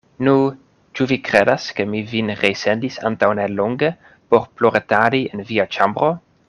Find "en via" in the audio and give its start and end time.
5.35-5.73